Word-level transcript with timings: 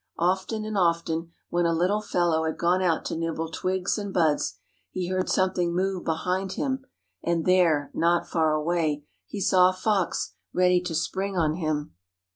Often 0.17 0.65
and 0.65 0.75
often, 0.75 1.31
when 1.51 1.67
a 1.67 1.73
little 1.75 2.01
fellow 2.01 2.43
had 2.45 2.57
gone 2.57 2.81
out 2.81 3.05
to 3.05 3.15
nibble 3.15 3.51
twigs 3.51 3.99
and 3.99 4.11
buds, 4.11 4.55
he 4.89 5.09
heard 5.09 5.29
something 5.29 5.75
move 5.75 6.03
behind 6.03 6.53
him. 6.53 6.83
And 7.23 7.45
there, 7.45 7.91
not 7.93 8.27
far 8.27 8.51
away, 8.55 9.05
he 9.27 9.39
saw 9.39 9.69
a 9.69 9.73
fox 9.73 10.33
ready 10.53 10.81
to 10.81 10.95
spring 10.95 11.37
on 11.37 11.53
him. 11.53 11.93